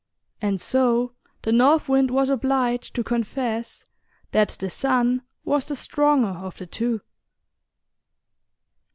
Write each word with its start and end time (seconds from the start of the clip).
And 0.41 0.59
so 0.59 1.13
the 1.43 1.51
North 1.51 1.87
Wind 1.87 2.09
was 2.09 2.31
obliged 2.31 2.95
to 2.95 3.03
confess 3.03 3.85
that 4.31 4.57
the 4.59 4.67
Sun 4.67 5.21
was 5.45 5.65
the 5.65 5.75
stronger 5.75 6.39
of 6.43 6.57
the 6.57 6.65
two. 6.65 7.01